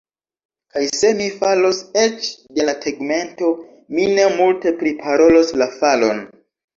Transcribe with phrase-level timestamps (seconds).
[0.75, 3.49] Kaj se mi falos eĉ de la tegmento,
[3.97, 6.23] mi ne multe priparolos la falon.